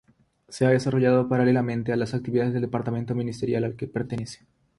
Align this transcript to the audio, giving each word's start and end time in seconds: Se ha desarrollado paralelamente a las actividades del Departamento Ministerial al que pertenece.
Se 0.49 0.65
ha 0.65 0.69
desarrollado 0.69 1.29
paralelamente 1.29 1.93
a 1.93 1.95
las 1.95 2.15
actividades 2.15 2.53
del 2.53 2.63
Departamento 2.63 3.13
Ministerial 3.13 3.65
al 3.65 3.75
que 3.75 3.85
pertenece. 3.85 4.47